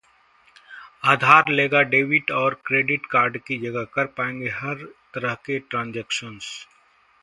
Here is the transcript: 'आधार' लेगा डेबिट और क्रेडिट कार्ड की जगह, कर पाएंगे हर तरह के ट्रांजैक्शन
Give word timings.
'आधार' 1.03 1.49
लेगा 1.49 1.81
डेबिट 1.91 2.31
और 2.33 2.53
क्रेडिट 2.65 3.05
कार्ड 3.11 3.37
की 3.39 3.57
जगह, 3.59 3.83
कर 3.93 4.05
पाएंगे 4.17 4.49
हर 4.55 4.83
तरह 5.13 5.35
के 5.45 5.59
ट्रांजैक्शन 5.61 6.39